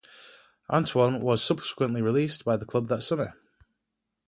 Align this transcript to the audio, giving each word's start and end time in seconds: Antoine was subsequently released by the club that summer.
Antoine 0.67 1.21
was 1.21 1.43
subsequently 1.43 2.01
released 2.01 2.43
by 2.43 2.57
the 2.57 2.65
club 2.65 2.87
that 2.87 3.03
summer. 3.03 3.35